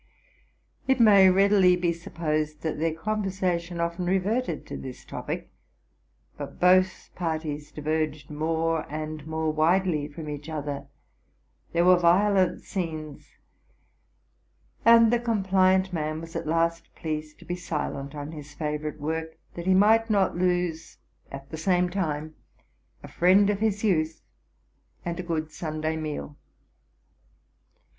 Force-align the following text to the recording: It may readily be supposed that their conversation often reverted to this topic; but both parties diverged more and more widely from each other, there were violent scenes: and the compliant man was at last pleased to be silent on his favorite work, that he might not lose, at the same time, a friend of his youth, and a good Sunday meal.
It 0.87 0.99
may 0.99 1.29
readily 1.29 1.75
be 1.75 1.93
supposed 1.93 2.63
that 2.63 2.79
their 2.79 2.91
conversation 2.95 3.79
often 3.79 4.07
reverted 4.07 4.65
to 4.65 4.75
this 4.75 5.05
topic; 5.05 5.51
but 6.37 6.59
both 6.59 7.11
parties 7.13 7.71
diverged 7.71 8.31
more 8.31 8.91
and 8.91 9.27
more 9.27 9.51
widely 9.53 10.07
from 10.07 10.27
each 10.27 10.49
other, 10.49 10.87
there 11.71 11.85
were 11.85 11.99
violent 11.99 12.61
scenes: 12.63 13.37
and 14.83 15.13
the 15.13 15.19
compliant 15.19 15.93
man 15.93 16.19
was 16.19 16.35
at 16.35 16.47
last 16.47 16.95
pleased 16.95 17.37
to 17.37 17.45
be 17.45 17.55
silent 17.55 18.15
on 18.15 18.31
his 18.31 18.55
favorite 18.55 18.99
work, 18.99 19.37
that 19.53 19.67
he 19.67 19.75
might 19.75 20.09
not 20.09 20.35
lose, 20.35 20.97
at 21.31 21.51
the 21.51 21.57
same 21.57 21.91
time, 21.91 22.33
a 23.03 23.07
friend 23.07 23.51
of 23.51 23.59
his 23.59 23.83
youth, 23.83 24.23
and 25.05 25.19
a 25.19 25.21
good 25.21 25.51
Sunday 25.51 25.95
meal. 25.95 26.37